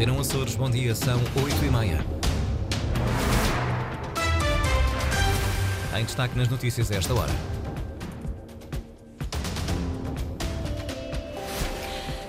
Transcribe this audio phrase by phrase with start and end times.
[0.00, 2.06] Antena Açores, bom dia, são 8 e meia.
[5.94, 7.30] Em destaque nas notícias a esta hora.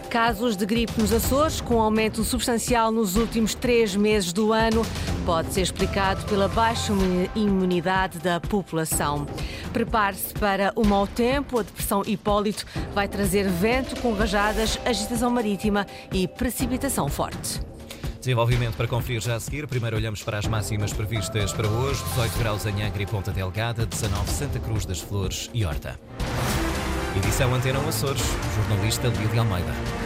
[0.10, 4.86] Casos de gripe nos Açores, com aumento substancial nos últimos três meses do ano,
[5.26, 6.92] pode ser explicado pela baixa
[7.34, 9.26] imunidade da população.
[9.74, 15.88] Prepare-se para o mau tempo, a depressão Hipólito vai trazer vento com rajadas, agitação marítima
[16.12, 17.62] e precipitação forte.
[18.20, 19.66] Desenvolvimento para conferir já a seguir.
[19.66, 23.86] Primeiro olhamos para as máximas previstas para hoje: 18 graus em Angra e Ponta Delgada,
[23.86, 26.00] 19 Santa Cruz das Flores e Horta.
[27.18, 28.24] Edição Antena Açores,
[28.56, 30.01] jornalista Lídia Almeida.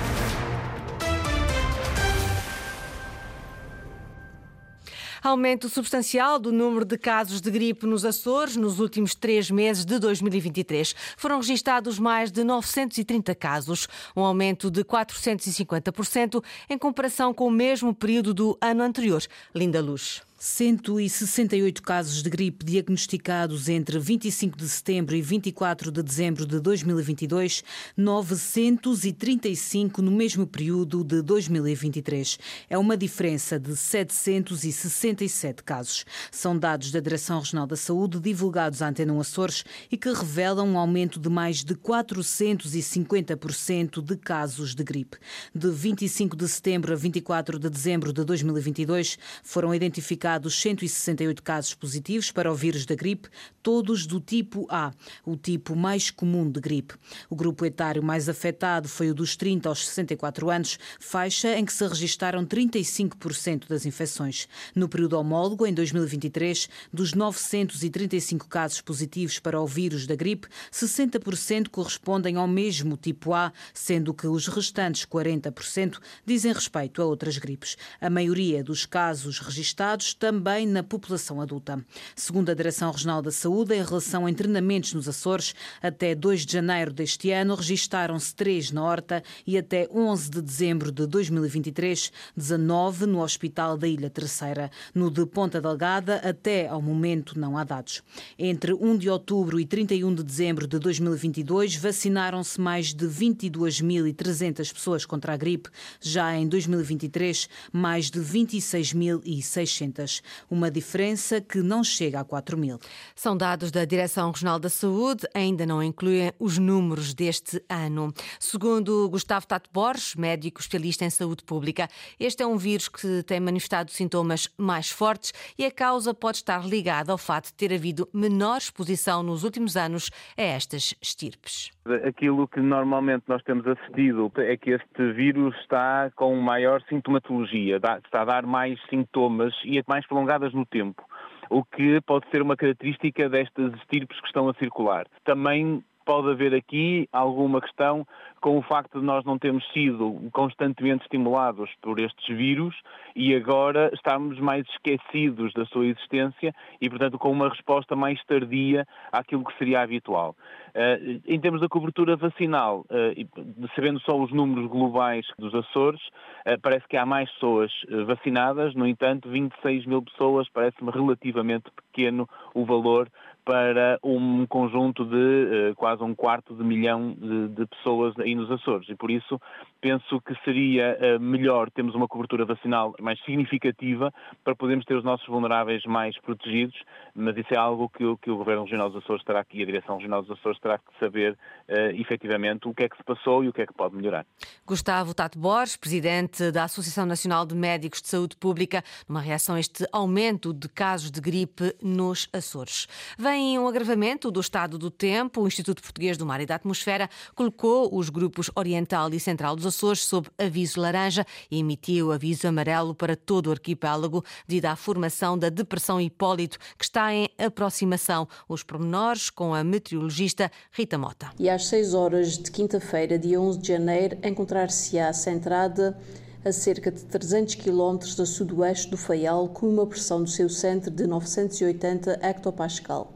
[5.26, 9.98] Aumento substancial do número de casos de gripe nos Açores nos últimos três meses de
[9.98, 10.94] 2023.
[11.18, 17.92] Foram registados mais de 930 casos, um aumento de 450% em comparação com o mesmo
[17.92, 19.24] período do ano anterior.
[19.56, 20.22] Linda Luz.
[20.46, 27.64] 168 casos de gripe diagnosticados entre 25 de setembro e 24 de dezembro de 2022,
[27.98, 32.38] 935 no mesmo período de 2023.
[32.70, 36.06] É uma diferença de 767 casos.
[36.30, 40.78] São dados da Direção Regional da Saúde divulgados à Antena Açores e que revelam um
[40.78, 45.18] aumento de mais de 450% de casos de gripe.
[45.56, 51.74] De 25 de setembro a 24 de dezembro de 2022 foram identificados registrados 168 casos
[51.74, 53.30] positivos para o vírus da gripe,
[53.64, 54.92] todos do tipo A,
[55.26, 56.96] o tipo mais comum de gripe.
[57.30, 61.74] O grupo etário mais afetado foi o dos 30 aos 64 anos, faixa em que
[61.74, 64.48] se registaram 35% das infecções.
[64.76, 71.70] No período homólogo, em 2023, dos 935 casos positivos para o vírus da gripe, 60%
[71.70, 77.78] correspondem ao mesmo tipo A, sendo que os restantes 40% dizem respeito a outras gripes.
[78.02, 81.84] A maioria dos casos registados também na população adulta.
[82.16, 86.54] Segundo a Direção Regional da Saúde, em relação a internamentos nos Açores, até 2 de
[86.54, 93.06] janeiro deste ano registaram-se 3 na Horta e até 11 de dezembro de 2023, 19
[93.06, 94.72] no Hospital da Ilha Terceira.
[94.94, 98.02] No de Ponta Delgada, até ao momento não há dados.
[98.38, 105.06] Entre 1 de outubro e 31 de dezembro de 2022, vacinaram-se mais de 22.300 pessoas
[105.06, 105.70] contra a gripe.
[106.00, 110.05] Já em 2023, mais de 26.600
[110.50, 112.80] uma diferença que não chega a 4 mil.
[113.16, 118.14] São dados da Direção Regional da Saúde, ainda não incluem os números deste ano.
[118.40, 121.88] Segundo Gustavo Tato Borges, médico especialista em saúde pública,
[122.20, 126.66] este é um vírus que tem manifestado sintomas mais fortes e a causa pode estar
[126.66, 131.72] ligada ao fato de ter havido menor exposição nos últimos anos a estas estirpes.
[132.04, 138.22] Aquilo que normalmente nós temos assistido é que este vírus está com maior sintomatologia, está
[138.22, 141.02] a dar mais sintomas e é mais mais prolongadas no tempo,
[141.50, 145.08] o que pode ser uma característica destas estirpes que estão a circular.
[145.24, 148.06] Também pode haver aqui alguma questão
[148.40, 152.76] com o facto de nós não termos sido constantemente estimulados por estes vírus
[153.16, 158.86] e agora estamos mais esquecidos da sua existência e, portanto, com uma resposta mais tardia
[159.12, 160.36] àquilo que seria habitual.
[160.76, 166.02] Uh, em termos da cobertura vacinal, uh, sabendo só os números globais dos Açores,
[166.46, 167.72] uh, parece que há mais pessoas
[168.06, 173.10] vacinadas, no entanto, 26 mil pessoas parece-me relativamente pequeno o valor
[173.46, 178.90] para um conjunto de quase um quarto de milhão de, de, pessoas aí nos Açores.
[178.90, 179.40] E por isso
[179.80, 184.12] penso que seria melhor termos uma cobertura vacinal mais significativa
[184.44, 186.76] para podermos ter os nossos vulneráveis mais protegidos,
[187.14, 189.98] mas isso é algo que, que o Governo Regional dos Açores terá e a Direção
[189.98, 193.48] Regional dos Açores terá que saber uh, efetivamente o que é que se passou e
[193.48, 194.26] o que é que pode melhorar.
[194.66, 199.60] Gustavo Tato Borges, Presidente da Associação Nacional de Médicos de Saúde Pública, numa reação a
[199.60, 202.88] este aumento de casos de gripe nos Açores.
[203.16, 206.56] Vem em um agravamento do estado do tempo, o Instituto Português do Mar e da
[206.56, 212.48] Atmosfera colocou os grupos Oriental e Central dos Açores sob aviso laranja e emitiu aviso
[212.48, 218.28] amarelo para todo o arquipélago devido à formação da Depressão Hipólito, que está em aproximação.
[218.50, 221.32] Os pormenores com a meteorologista Rita Mota.
[221.40, 225.98] E às 6 horas de quinta-feira, dia 11 de janeiro, encontrar-se-á centrada
[226.44, 230.92] a cerca de 300 km a sudoeste do Faial, com uma pressão do seu centro
[230.92, 233.14] de 980 hectopascal.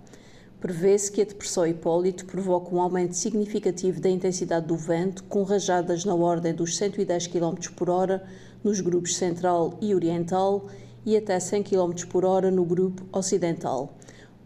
[0.59, 6.03] Prevê-se que a depressão Hipólito provoque um aumento significativo da intensidade do vento, com rajadas
[6.03, 8.25] na ordem dos 110 km por hora
[8.63, 10.67] nos grupos central e oriental
[11.05, 13.95] e até 100 km por hora no grupo ocidental.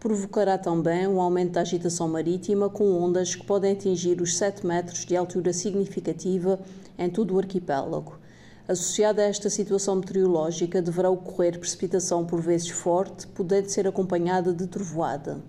[0.03, 5.05] Provocará também um aumento da agitação marítima, com ondas que podem atingir os 7 metros
[5.05, 6.59] de altura significativa
[6.99, 8.19] em todo o arquipélago.
[8.67, 14.67] Associada a esta situação meteorológica, deverá ocorrer precipitação por vezes forte, podendo ser acompanhada de
[14.67, 15.39] trovoada.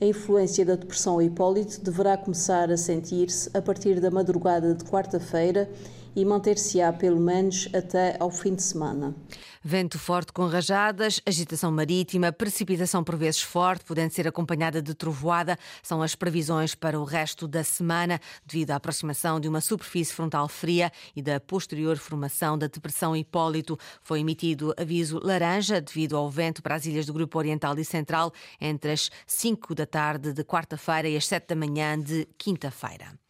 [0.00, 5.68] A influência da depressão Hipólito deverá começar a sentir-se a partir da madrugada de quarta-feira
[6.16, 9.14] e manter-se-á pelo menos até ao fim de semana.
[9.62, 15.58] Vento forte com rajadas, agitação marítima, precipitação por vezes forte, podendo ser acompanhada de trovoada,
[15.82, 20.48] são as previsões para o resto da semana, devido à aproximação de uma superfície frontal
[20.48, 23.76] fria e da posterior formação da depressão Hipólito.
[24.02, 28.32] Foi emitido aviso laranja devido ao vento para as ilhas do Grupo Oriental e Central
[28.60, 33.25] entre as 5 da tarde de quarta-feira e as 7 da manhã de quinta-feira.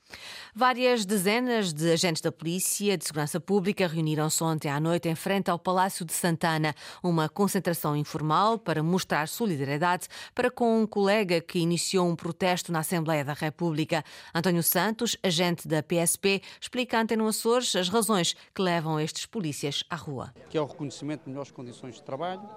[0.58, 5.50] Várias dezenas de agentes da Polícia de Segurança Pública reuniram-se ontem à noite em frente
[5.50, 11.58] ao Palácio de Santana, uma concentração informal para mostrar solidariedade para com um colega que
[11.58, 14.02] iniciou um protesto na Assembleia da República.
[14.34, 19.84] António Santos, agente da PSP, explica à Antena Açores as razões que levam estes polícias
[19.90, 20.32] à rua.
[20.48, 22.48] Que é o reconhecimento de melhores condições de trabalho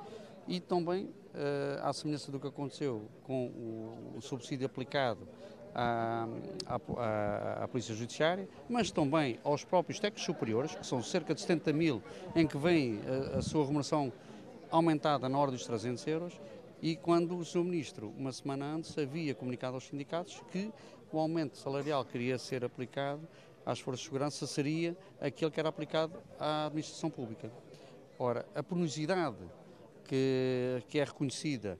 [0.47, 3.47] e também, eh, à semelhança do que aconteceu com
[4.15, 5.27] o subsídio aplicado
[5.73, 6.27] à,
[6.65, 11.73] à, à, Polícia Judiciária, mas também aos próprios técnicos superiores, que são cerca de 70
[11.73, 12.01] mil,
[12.35, 12.99] em que vem
[13.33, 14.11] a, a sua remuneração
[14.71, 16.41] aumentada na ordem dos 300 euros,
[16.81, 17.63] e quando o Sr.
[17.63, 20.71] Ministro, uma semana antes, havia comunicado aos sindicatos que
[21.11, 23.27] o aumento salarial que iria ser aplicado
[23.65, 27.51] às Forças de Segurança seria aquele que era aplicado à Administração Pública.
[28.17, 29.37] Ora, a penosidade
[30.05, 31.77] que, que é reconhecida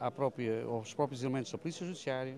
[0.00, 2.36] à própria, aos próprios elementos da Polícia Judiciária,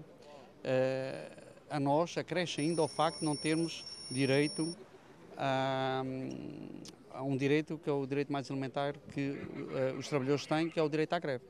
[1.70, 4.74] a nós acresce ainda o facto de não termos direito
[5.40, 6.02] a,
[7.14, 10.78] a, um direito que é o direito mais elementar que uh, os trabalhadores têm, que
[10.78, 11.44] é o direito à greve.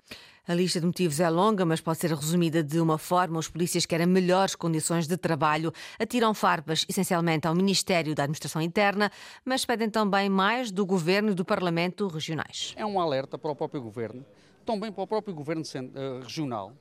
[0.46, 3.38] A lista de motivos é longa, mas pode ser resumida de uma forma.
[3.38, 9.10] Os polícias querem melhores condições de trabalho, atiram farpas essencialmente ao Ministério da Administração Interna,
[9.44, 12.74] mas pedem também mais do Governo e do Parlamento regionais.
[12.76, 14.24] É um alerta para o próprio Governo,
[14.64, 16.72] também para o próprio Governo eh, regional,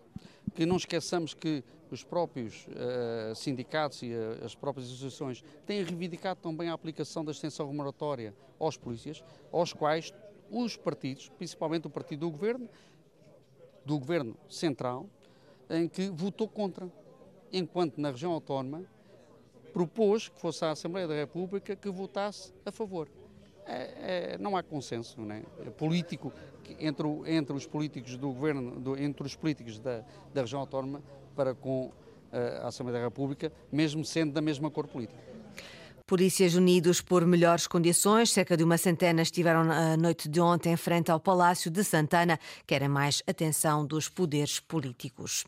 [0.49, 6.39] que não esqueçamos que os próprios uh, sindicatos e uh, as próprias associações têm reivindicado
[6.39, 10.13] também a aplicação da extensão remuneratória aos polícias, aos quais
[10.51, 12.69] os partidos, principalmente o partido do governo,
[13.85, 15.07] do governo central,
[15.69, 16.91] em que votou contra,
[17.51, 18.83] enquanto na região autónoma
[19.73, 23.07] propôs que fosse a Assembleia da República que votasse a favor.
[23.71, 25.43] É, é, não há consenso né?
[25.77, 26.33] político
[26.79, 31.03] entre, entre os políticos do governo, do, entre os políticos da, da região autónoma
[31.35, 31.91] para com
[32.31, 35.19] eh, a Assembleia da República, mesmo sendo da mesma cor política.
[36.09, 40.75] Polícias Unidos por melhores condições, cerca de uma centena estiveram na noite de ontem em
[40.75, 45.45] frente ao Palácio de Santana, querem mais atenção dos poderes políticos.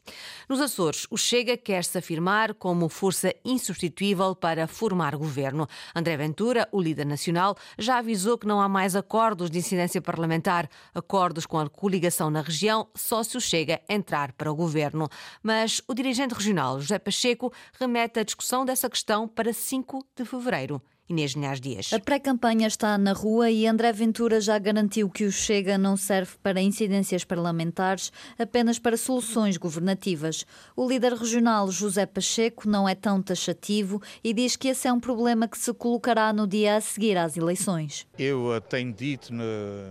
[0.47, 5.67] Nos Açores, o Chega quer se afirmar como força insubstituível para formar governo.
[5.95, 10.69] André Ventura, o líder nacional, já avisou que não há mais acordos de incidência parlamentar,
[10.93, 15.09] acordos com a coligação na região, só se o Chega entrar para o governo.
[15.41, 20.50] Mas o dirigente regional, José Pacheco, remete a discussão dessa questão para 5 de fevereiro
[20.51, 20.81] fevereiro.
[21.09, 21.91] Inês Linhares Dias.
[21.91, 26.37] A pré-campanha está na rua e André Ventura já garantiu que o Chega não serve
[26.41, 30.45] para incidências parlamentares, apenas para soluções governativas.
[30.73, 35.01] O líder regional José Pacheco não é tão taxativo e diz que esse é um
[35.01, 38.07] problema que se colocará no dia a seguir às eleições.
[38.17, 39.33] Eu tenho dito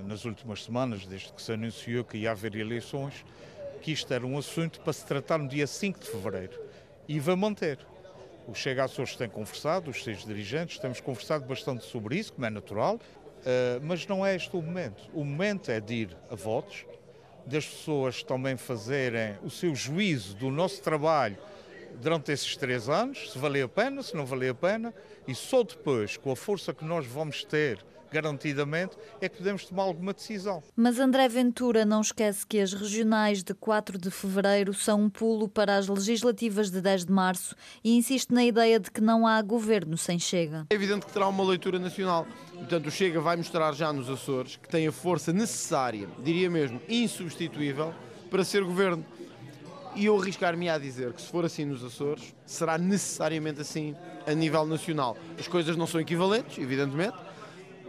[0.06, 3.26] nas últimas semanas, desde que se anunciou que ia haver eleições,
[3.82, 6.58] que isto era um assunto para se tratar no dia 5 de fevereiro.
[7.06, 7.89] E vai manter.
[8.50, 12.50] O Chega Açores tem conversado, os seus dirigentes, temos conversado bastante sobre isso, como é
[12.50, 15.08] natural, uh, mas não é este o momento.
[15.14, 16.84] O momento é de ir a votos,
[17.46, 21.38] das pessoas também fazerem o seu juízo do nosso trabalho
[22.02, 24.92] durante esses três anos, se valeu a pena, se não valeu a pena,
[25.28, 27.78] e só depois, com a força que nós vamos ter
[28.10, 30.62] garantidamente, é que podemos tomar alguma decisão.
[30.76, 35.48] Mas André Ventura não esquece que as regionais de 4 de fevereiro são um pulo
[35.48, 39.40] para as legislativas de 10 de março e insiste na ideia de que não há
[39.42, 40.66] governo sem Chega.
[40.70, 42.26] É evidente que terá uma leitura nacional.
[42.54, 46.80] Portanto, o Chega vai mostrar já nos Açores que tem a força necessária, diria mesmo
[46.88, 47.94] insubstituível,
[48.30, 49.04] para ser governo.
[49.96, 54.32] E eu arriscar-me a dizer que se for assim nos Açores, será necessariamente assim a
[54.32, 55.16] nível nacional.
[55.38, 57.16] As coisas não são equivalentes, evidentemente,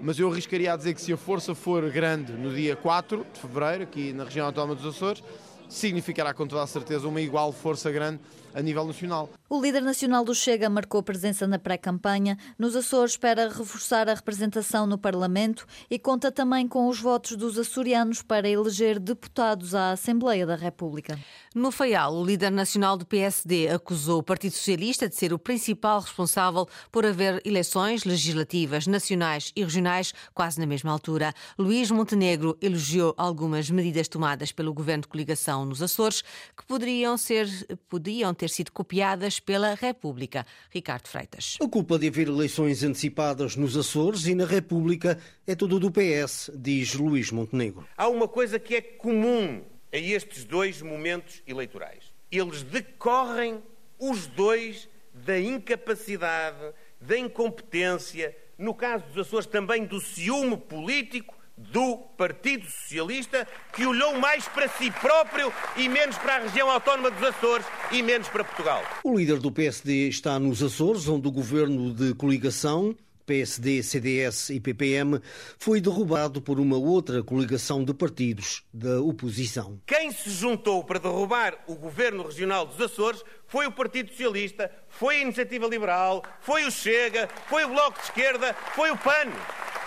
[0.02, 3.40] mas eu arriscaria a dizer que se a força for grande no dia 4 de
[3.40, 5.24] fevereiro, aqui na região autónoma dos Açores,
[5.72, 8.20] significará com toda a certeza uma igual força grande
[8.54, 9.30] a nível nacional.
[9.50, 12.38] O líder nacional do Chega marcou presença na pré-campanha.
[12.58, 17.58] Nos Açores espera reforçar a representação no Parlamento e conta também com os votos dos
[17.58, 21.20] açorianos para eleger deputados à Assembleia da República.
[21.54, 26.00] No Faial, o líder nacional do PSD acusou o Partido Socialista de ser o principal
[26.00, 31.34] responsável por haver eleições legislativas nacionais e regionais quase na mesma altura.
[31.60, 36.22] Luís Montenegro elogiou algumas medidas tomadas pelo governo de coligação nos Açores
[36.56, 37.48] que poderiam, ser,
[37.90, 40.46] podiam ter sido copiadas pela República.
[40.70, 41.58] Ricardo Freitas.
[41.62, 46.52] A culpa de haver eleições antecipadas nos Açores e na República é tudo do PS,
[46.56, 47.88] diz Luís Montenegro.
[47.98, 52.12] Há uma coisa que é comum a estes dois momentos eleitorais.
[52.32, 53.62] Eles decorrem
[54.00, 61.98] os dois da incapacidade, da incompetência, no caso dos Açores também do ciúme político do
[62.18, 67.24] Partido Socialista, que olhou mais para si próprio e menos para a região autónoma dos
[67.24, 68.84] Açores e menos para Portugal.
[69.04, 72.96] O líder do PSD está nos Açores, onde o governo de coligação
[73.32, 75.22] PSD, CDS e PPM,
[75.58, 79.80] foi derrubado por uma outra coligação de partidos da oposição.
[79.86, 85.18] Quem se juntou para derrubar o governo regional dos Açores foi o Partido Socialista, foi
[85.18, 89.32] a Iniciativa Liberal, foi o Chega, foi o Bloco de Esquerda, foi o PAN.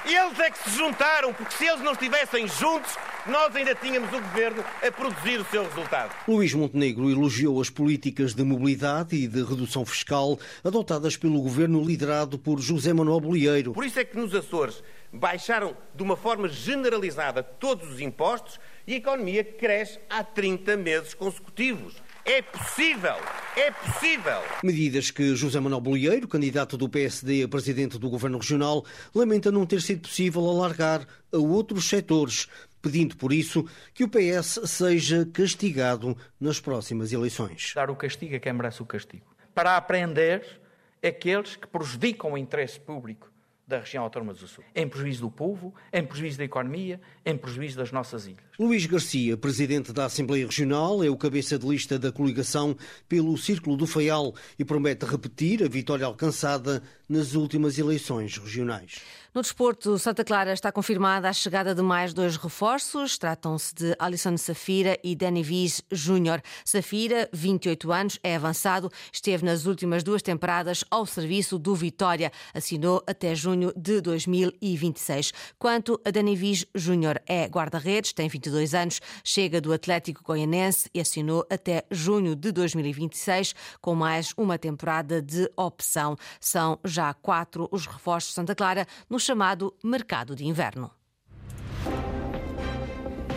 [0.07, 2.95] Eles é que se juntaram, porque se eles não estivessem juntos,
[3.27, 6.15] nós ainda tínhamos o governo a produzir o seu resultado.
[6.29, 12.39] Luís Montenegro elogiou as políticas de mobilidade e de redução fiscal adotadas pelo governo liderado
[12.39, 13.73] por José Manuel Bolieiro.
[13.73, 18.93] Por isso é que nos Açores baixaram de uma forma generalizada todos os impostos e
[18.93, 21.95] a economia cresce há 30 meses consecutivos.
[22.27, 23.17] É possível,
[23.55, 24.41] é possível.
[24.63, 28.83] Medidas que José Manuel Bolieiro, candidato do PSD a presidente do Governo Regional,
[29.15, 32.49] lamenta não ter sido possível alargar a outros setores,
[32.81, 37.73] pedindo por isso que o PS seja castigado nas próximas eleições.
[37.75, 39.27] Dar o castigo a quem merece o castigo.
[39.55, 40.63] Para aprender
[41.07, 43.31] aqueles que prejudicam o interesse público
[43.67, 47.77] da região autónoma do Sul, em prejuízo do povo, em prejuízo da economia, em prejuízo
[47.77, 48.45] das nossas ilhas.
[48.57, 52.77] Luís Garcia, presidente da Assembleia Regional, é o cabeça de lista da coligação
[53.09, 59.01] pelo Círculo do Faial e promete repetir a vitória alcançada nas últimas eleições regionais.
[59.35, 63.19] No desporto, Santa Clara está confirmada a chegada de mais dois reforços.
[63.19, 66.41] Tratam-se de Alisson Safira e Danny Viz Júnior.
[66.65, 72.31] Safira, 28 anos, é avançado, esteve nas últimas duas temporadas ao serviço do Vitória.
[72.55, 75.33] Assinou até junho de 2026.
[75.59, 81.01] Quanto a Danny Viz Júnior, é guarda-redes, tem 22 anos, chega do Atlético Goianense e
[81.01, 86.17] assinou até junho de 2026 com mais uma temporada de opção.
[86.41, 90.91] São já quatro os reforços de Santa Clara no chamado mercado de inverno.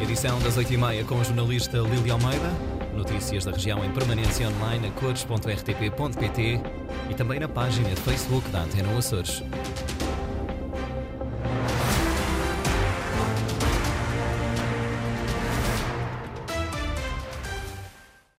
[0.01, 2.51] Edição das 8h30 com a jornalista Lília Almeida.
[2.93, 6.61] Notícias da região em permanência online a cores.rtp.pt
[7.09, 9.43] e também na página de Facebook da Antena Açores.